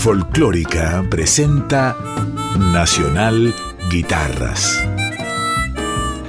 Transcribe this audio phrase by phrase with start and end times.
[0.00, 1.94] Folclórica presenta
[2.58, 3.54] Nacional
[3.90, 4.82] Guitarras.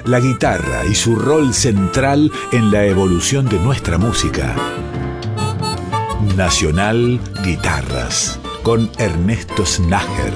[0.04, 4.57] La guitarra y su rol central en la evolución de nuestra música.
[6.36, 10.33] Nacional Guitarras con Ernesto Snager.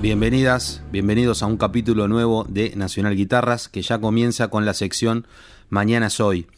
[0.00, 5.26] Bienvenidas, bienvenidos a un capítulo nuevo de Nacional Guitarras que ya comienza con la sección
[5.68, 6.48] Mañana es hoy,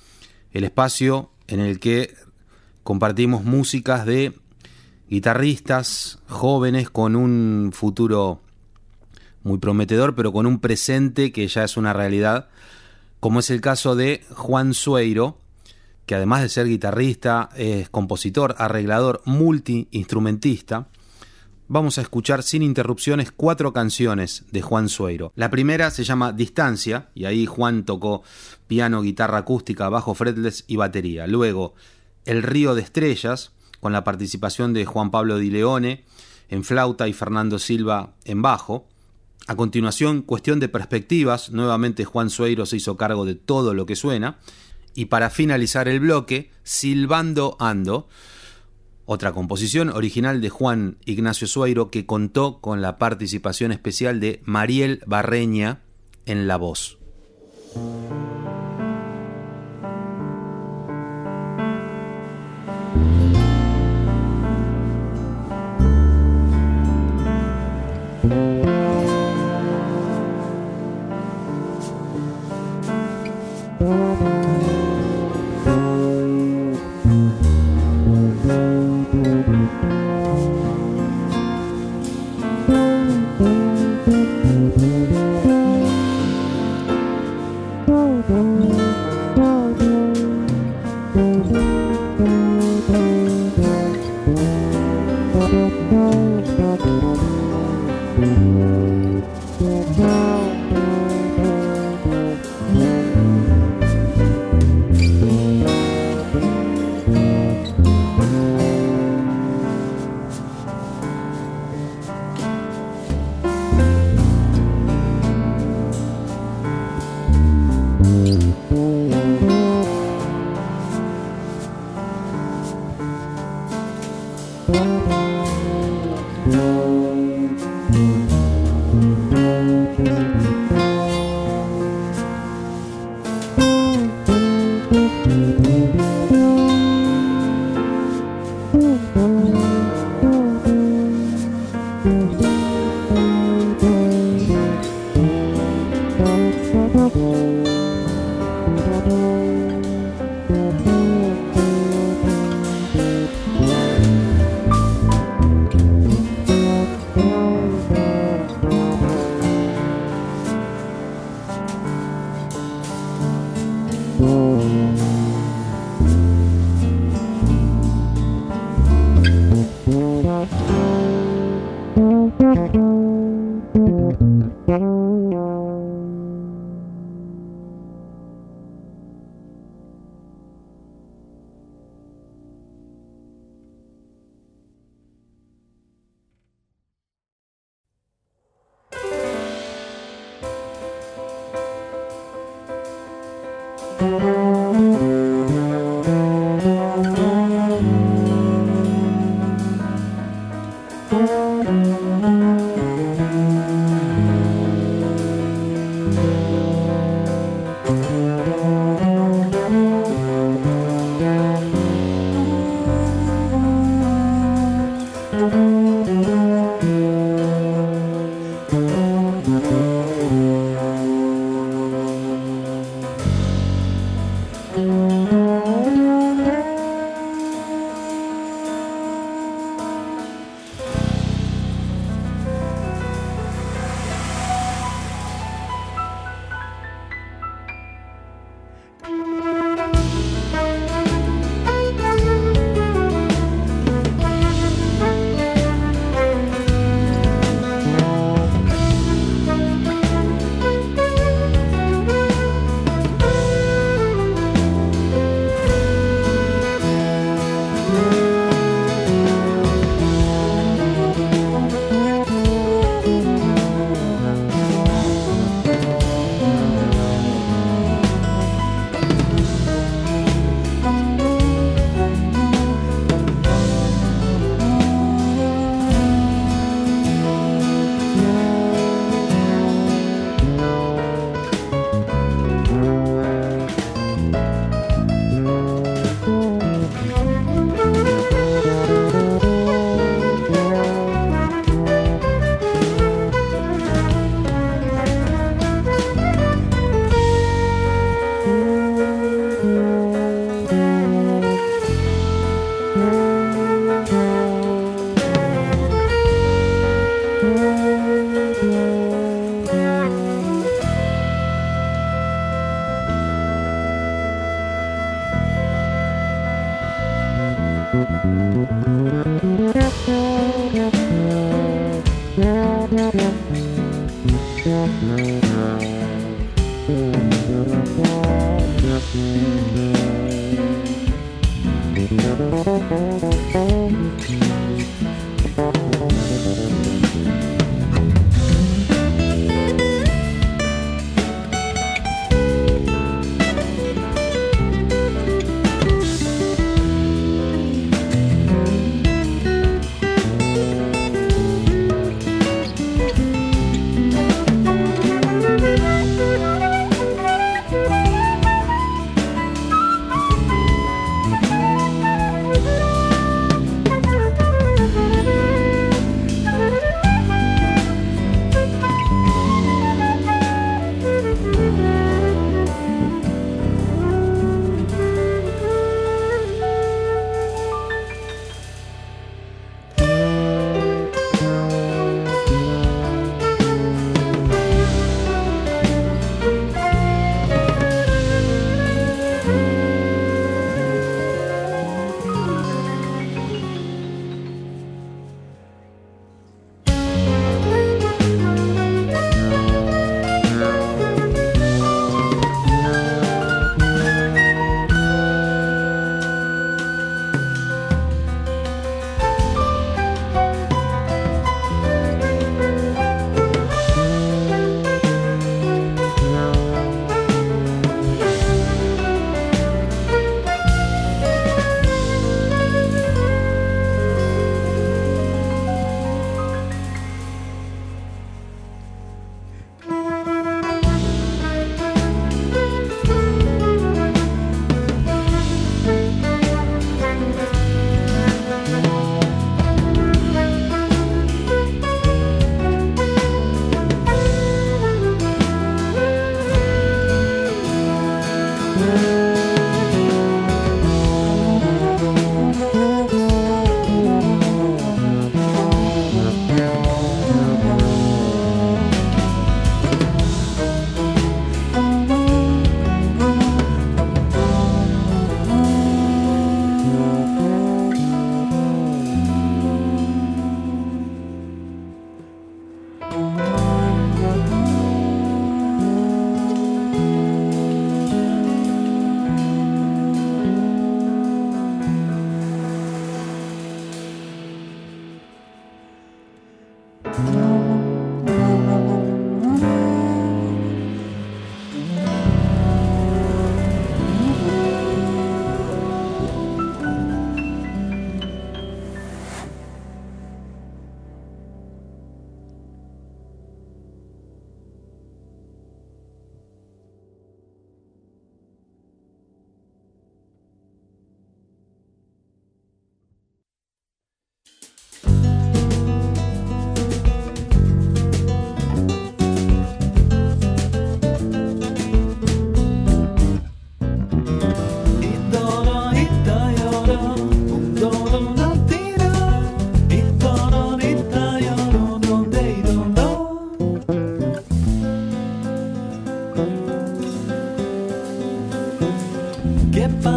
[0.52, 2.14] el espacio en el que
[2.82, 4.32] compartimos músicas de
[5.08, 8.40] guitarristas jóvenes con un futuro
[9.43, 12.48] muy prometedor, pero con un presente que ya es una realidad,
[13.20, 15.38] como es el caso de Juan Sueiro,
[16.07, 20.88] que además de ser guitarrista, es compositor, arreglador, multiinstrumentista,
[21.72, 25.32] vamos a escuchar sin interrupciones cuatro canciones de Juan Sueiro.
[25.36, 28.22] La primera se llama Distancia, y ahí Juan tocó
[28.68, 31.27] piano, guitarra acústica, bajo fretless y batería.
[31.27, 31.75] Luego,
[32.27, 36.05] El río de estrellas, con la participación de Juan Pablo Di Leone
[36.50, 38.86] en flauta y Fernando Silva en bajo.
[39.46, 43.96] A continuación, Cuestión de perspectivas, nuevamente Juan Sueiro se hizo cargo de todo lo que
[43.96, 44.36] suena.
[44.94, 48.08] Y para finalizar el bloque, Silbando Ando,
[49.05, 55.03] otra composición original de Juan Ignacio Suairo que contó con la participación especial de Mariel
[55.06, 55.83] Barreña
[56.25, 56.98] en la voz.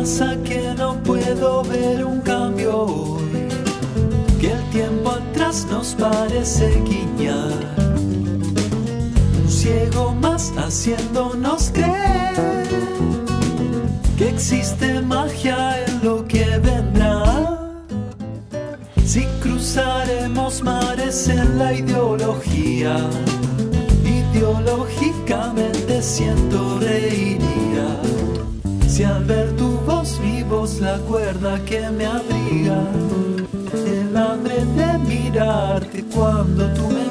[0.06, 3.48] pasa que no puedo ver un cambio hoy,
[4.40, 7.74] que el tiempo atrás nos parece guiñar.
[9.42, 12.68] Un ciego más haciéndonos creer
[14.16, 17.58] que existe magia en lo que vendrá.
[19.04, 22.96] Si cruzaremos mares en la ideología,
[24.04, 26.78] ideológicamente siento
[31.08, 32.84] cuerda que me abriga,
[33.86, 37.05] el hambre de mirarte cuando tú me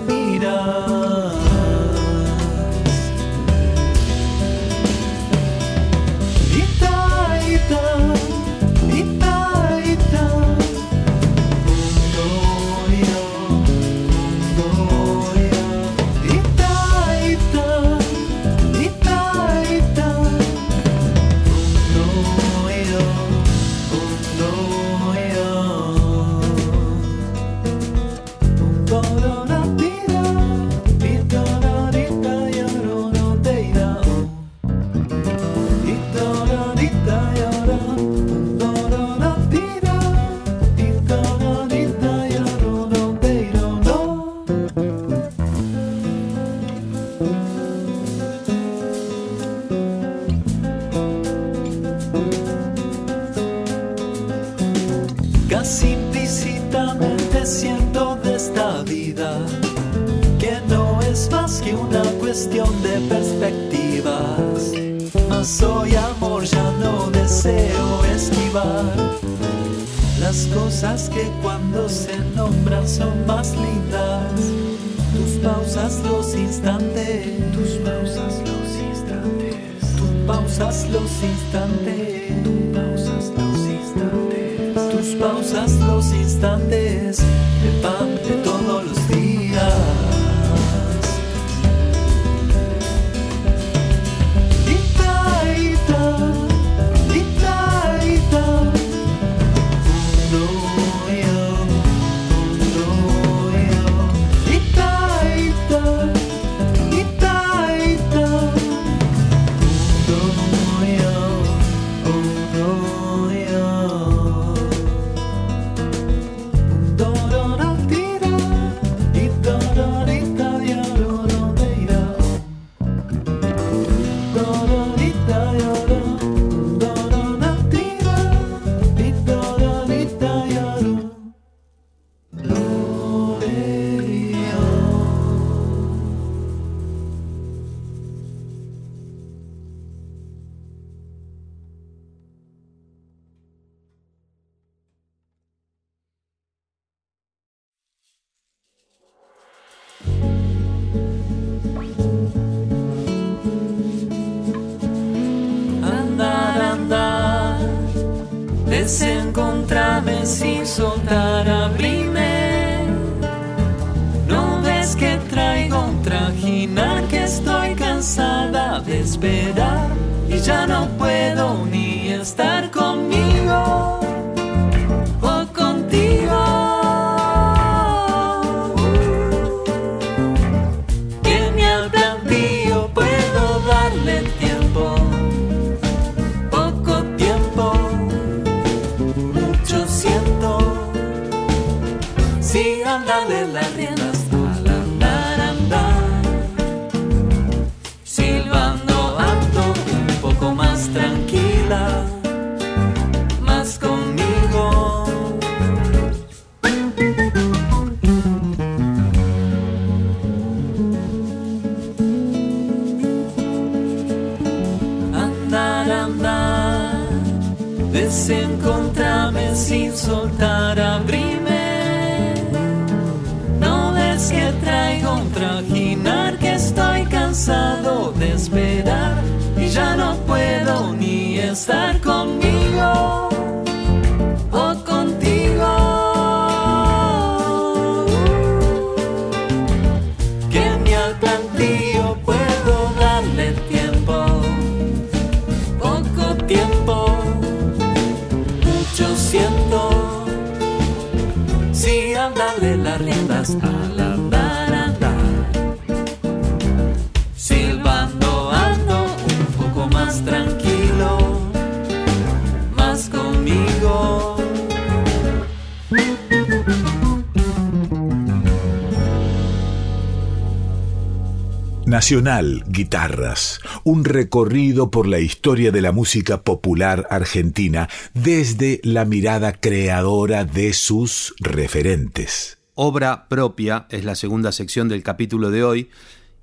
[272.05, 279.55] Nacional Guitarras, un recorrido por la historia de la música popular argentina desde la mirada
[279.55, 282.59] creadora de sus referentes.
[282.75, 285.89] Obra propia es la segunda sección del capítulo de hoy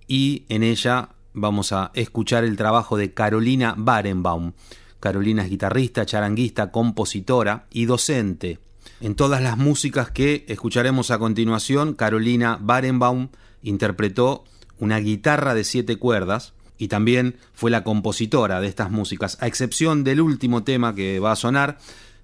[0.07, 4.53] y en ella vamos a escuchar el trabajo de Carolina Barenbaum.
[4.99, 8.57] Carolina es guitarrista, charanguista, compositora y docente.
[8.99, 13.29] En todas las músicas que escucharemos a continuación, Carolina Barenbaum
[13.61, 14.45] interpretó
[14.81, 20.03] una guitarra de siete cuerdas y también fue la compositora de estas músicas, a excepción
[20.03, 21.77] del último tema que va a sonar,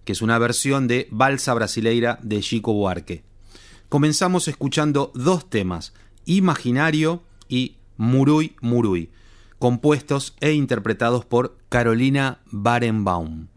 [0.04, 3.24] que es una versión de Balsa Brasileira de Chico Buarque.
[3.90, 5.94] Comenzamos escuchando dos temas,
[6.26, 9.12] Imaginario y Murui Murui,
[9.60, 13.48] compuestos e interpretados por Carolina Barenbaum.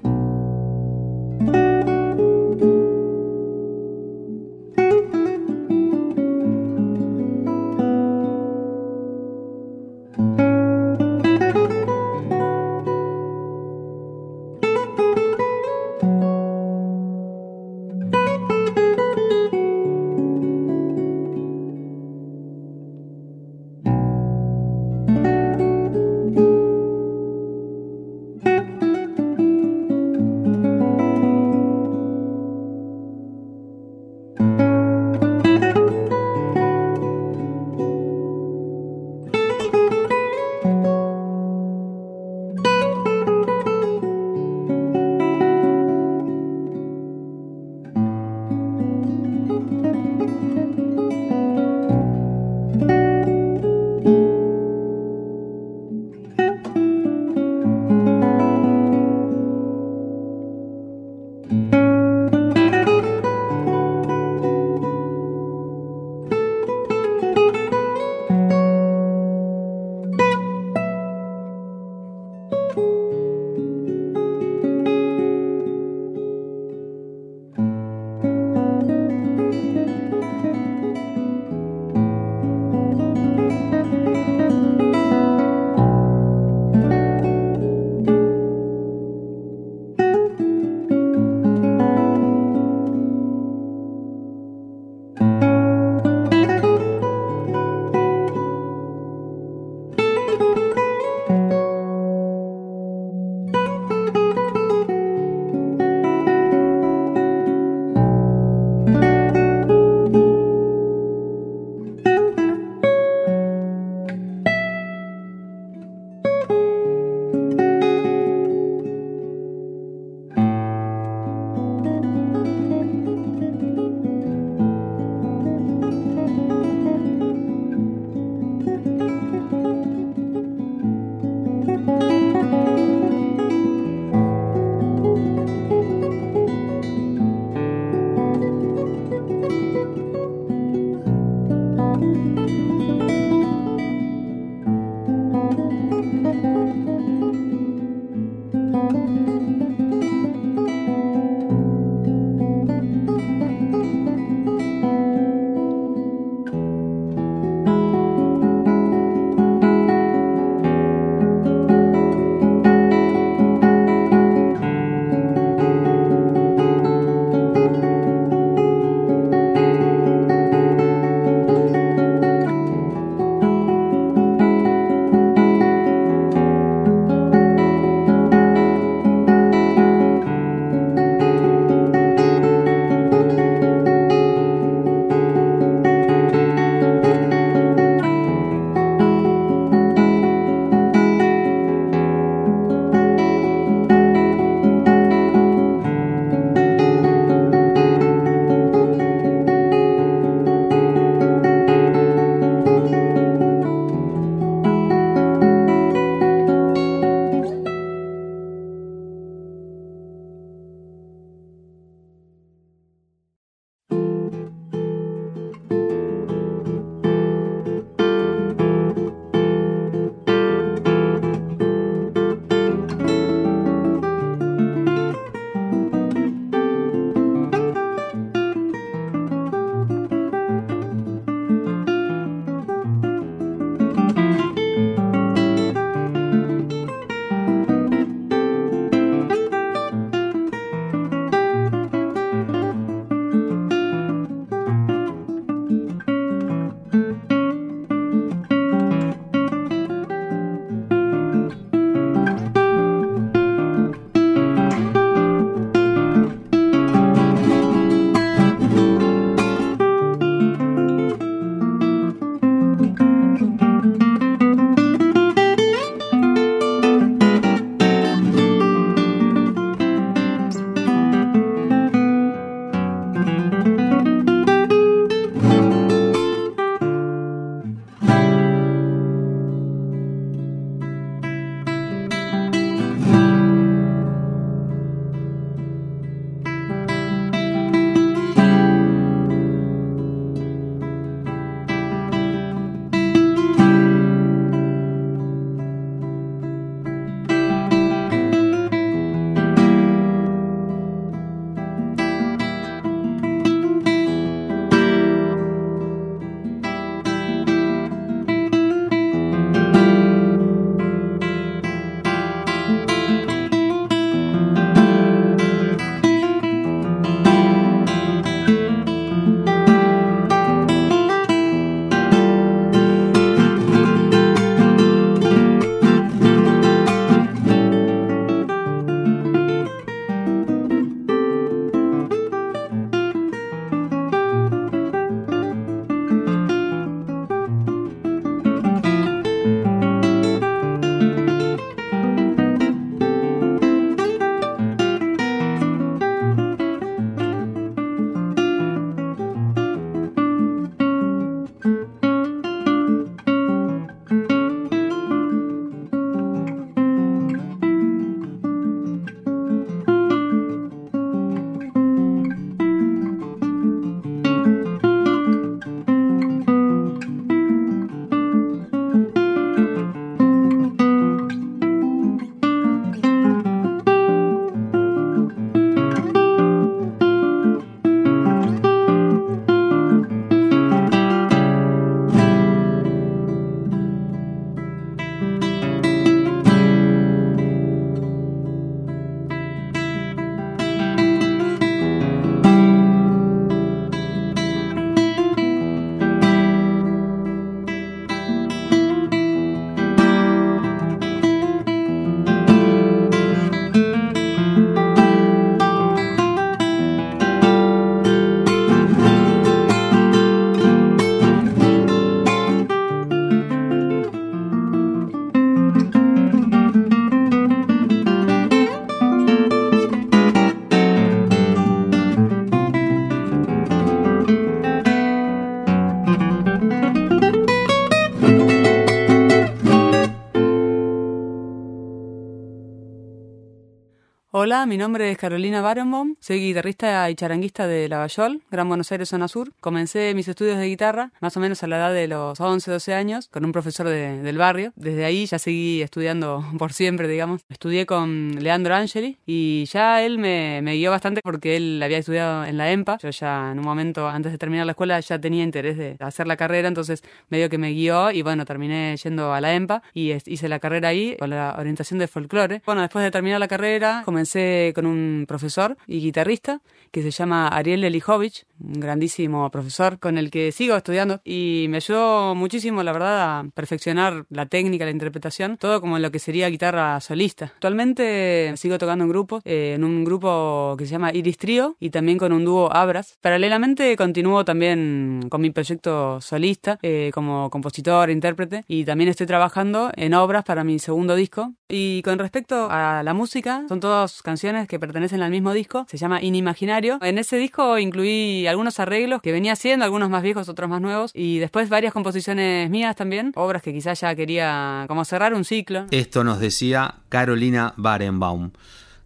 [434.71, 439.27] Mi nombre es Carolina Barenbaum, soy guitarrista y charanguista de Lavallol, Gran Buenos Aires, zona
[439.27, 439.53] sur.
[439.59, 442.95] Comencé mis estudios de guitarra más o menos a la edad de los 11, 12
[442.95, 444.73] años con un profesor del barrio.
[444.77, 447.41] Desde ahí ya seguí estudiando por siempre, digamos.
[447.49, 452.45] Estudié con Leandro Angeli y ya él me, me guió bastante porque él había estudiado
[452.45, 452.99] en la EMPA.
[453.03, 456.29] Yo ya en un momento, antes de terminar la escuela, ya tenía interés de hacer
[456.29, 460.13] la carrera, entonces medio que me guió y bueno, terminé yendo a la EMPA y
[460.13, 462.63] hice la carrera ahí con la orientación de folclore.
[462.65, 467.49] Bueno, después de terminar la carrera, comencé con un profesor y guitarrista que se llama
[467.49, 472.93] Ariel Elijovich, un grandísimo profesor con el que sigo estudiando y me ayudó muchísimo, la
[472.93, 477.47] verdad, a perfeccionar la técnica, la interpretación, todo como lo que sería guitarra solista.
[477.47, 481.91] Actualmente sigo tocando en grupo, eh, en un grupo que se llama Iris Trio y
[481.91, 483.19] también con un dúo Abras.
[483.21, 489.91] Paralelamente continúo también con mi proyecto solista eh, como compositor, intérprete y también estoy trabajando
[489.97, 491.53] en obras para mi segundo disco.
[491.69, 494.23] Y con respecto a la música, son todas
[494.69, 496.99] que pertenecen al mismo disco, se llama Inimaginario.
[497.03, 501.13] En ese disco incluí algunos arreglos que venía haciendo, algunos más viejos, otros más nuevos,
[501.15, 505.87] y después varias composiciones mías también, obras que quizás ya quería como cerrar un ciclo.
[505.91, 508.51] Esto nos decía Carolina Barenbaum,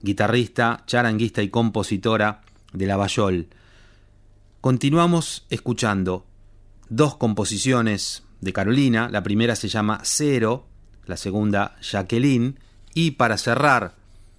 [0.01, 2.41] guitarrista, charanguista y compositora
[2.73, 3.49] de La Bayol.
[4.61, 6.27] Continuamos escuchando
[6.89, 10.67] dos composiciones de Carolina, la primera se llama Cero,
[11.07, 12.59] la segunda Jacqueline,
[12.95, 13.95] y para cerrar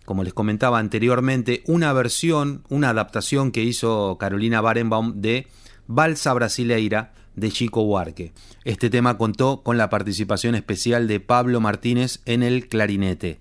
[0.05, 5.47] como les comentaba anteriormente, una versión, una adaptación que hizo Carolina Barenbaum de
[5.87, 8.33] Balsa Brasileira de Chico Huarque.
[8.63, 13.39] Este tema contó con la participación especial de Pablo Martínez en el clarinete.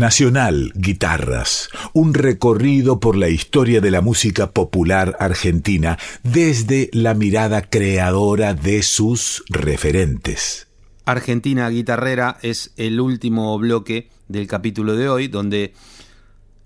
[0.00, 7.60] Nacional Guitarras, un recorrido por la historia de la música popular argentina desde la mirada
[7.60, 10.68] creadora de sus referentes.
[11.04, 15.74] Argentina Guitarrera es el último bloque del capítulo de hoy, donde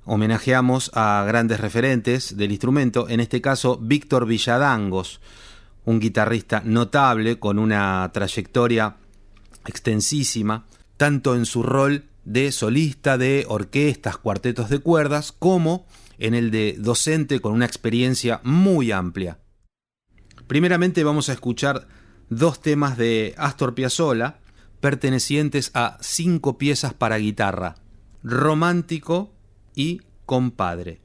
[0.04, 5.20] homenajeamos a grandes referentes del instrumento, en este caso Víctor Villadangos,
[5.84, 8.94] un guitarrista notable con una trayectoria
[9.66, 10.66] extensísima,
[10.96, 15.86] tanto en su rol de solista de orquestas, cuartetos de cuerdas, como
[16.18, 19.38] en el de docente con una experiencia muy amplia.
[20.46, 21.88] Primeramente vamos a escuchar
[22.28, 24.38] dos temas de Astor Piazzolla
[24.80, 27.76] pertenecientes a cinco piezas para guitarra,
[28.22, 29.32] Romántico
[29.74, 31.00] y Compadre.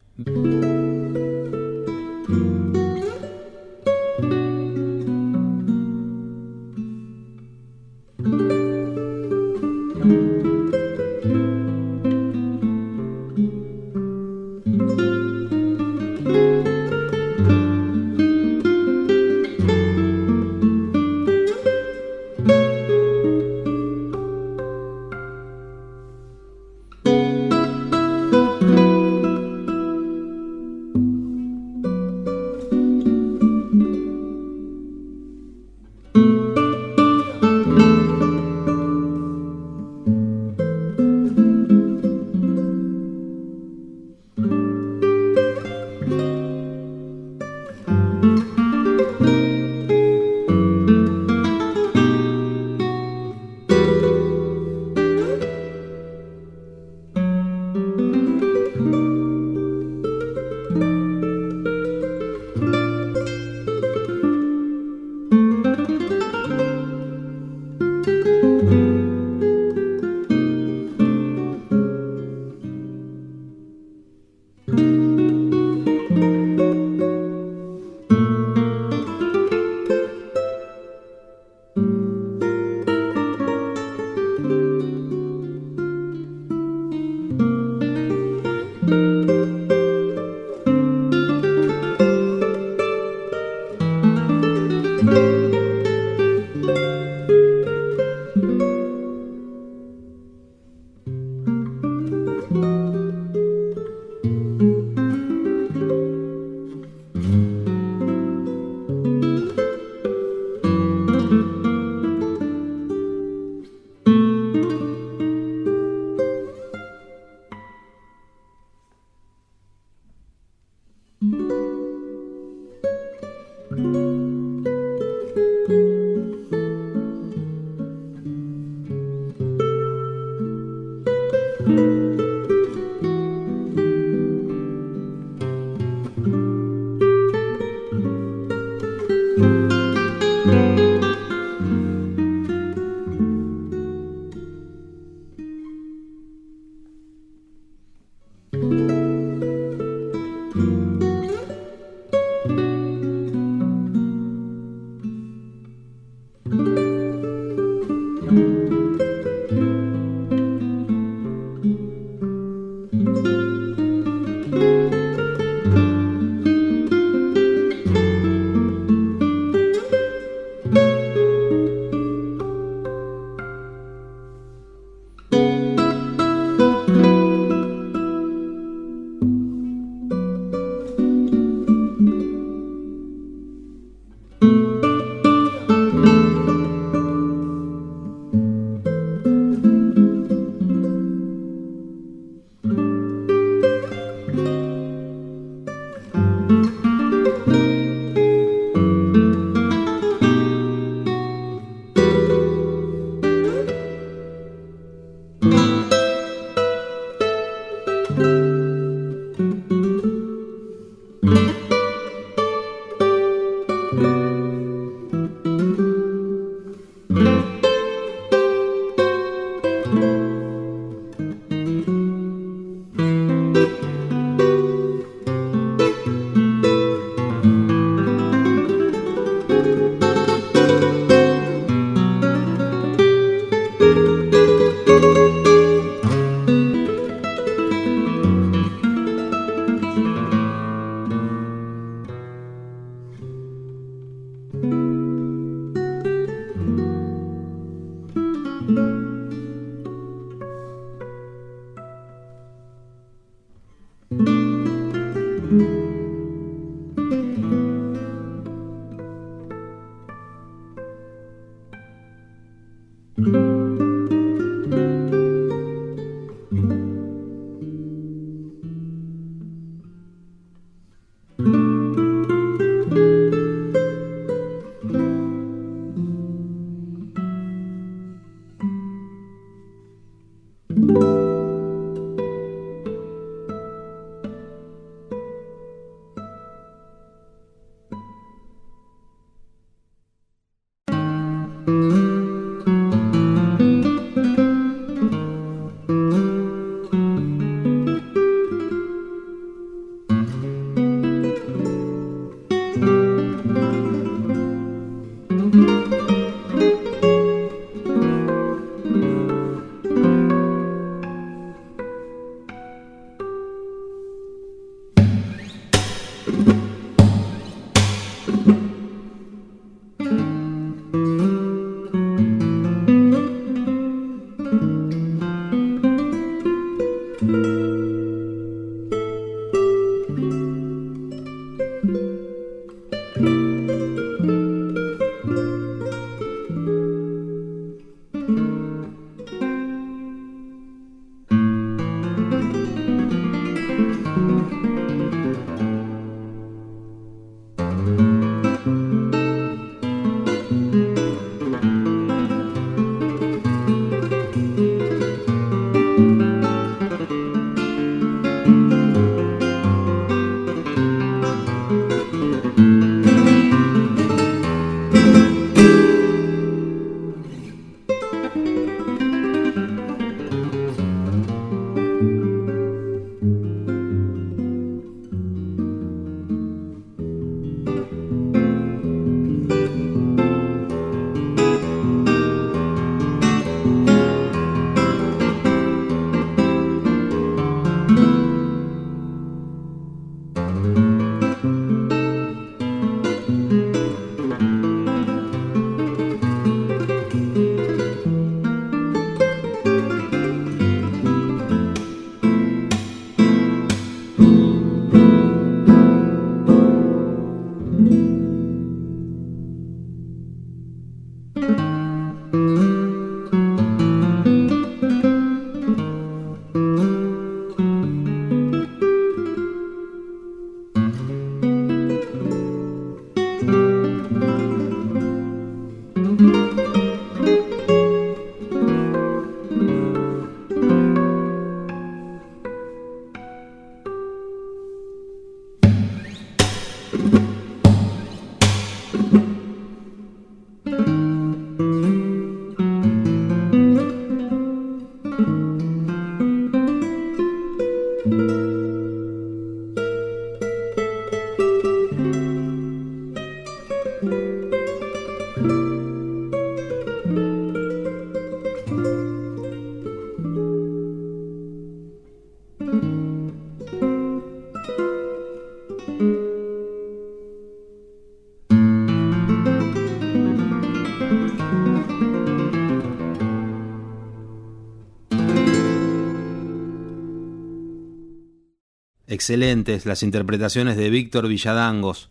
[479.29, 482.09] Excelentes las interpretaciones de Víctor Villadangos,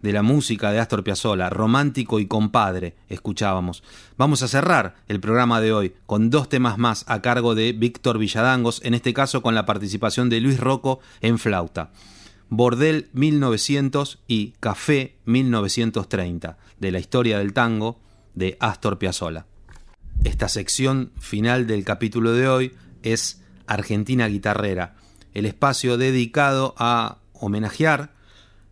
[0.00, 3.82] de la música de Astor Piazzolla, romántico y compadre, escuchábamos.
[4.16, 8.16] Vamos a cerrar el programa de hoy con dos temas más a cargo de Víctor
[8.16, 11.90] Villadangos, en este caso con la participación de Luis Rocco en flauta.
[12.48, 18.00] Bordel 1900 y Café 1930, de la historia del tango
[18.34, 19.44] de Astor Piazzolla.
[20.24, 24.94] Esta sección final del capítulo de hoy es Argentina Guitarrera,
[25.36, 28.14] el espacio dedicado a homenajear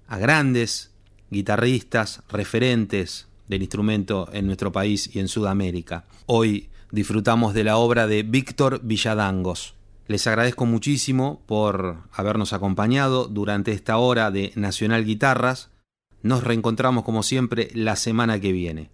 [0.08, 0.92] a grandes
[1.28, 6.06] guitarristas, referentes del instrumento en nuestro país y en Sudamérica.
[6.24, 9.74] Hoy disfrutamos de la obra de Víctor Villadangos.
[10.06, 15.68] Les agradezco muchísimo por habernos acompañado durante esta hora de Nacional Guitarras.
[16.22, 18.93] Nos reencontramos como siempre la semana que viene.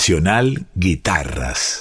[0.00, 1.79] Nacional Guitarras.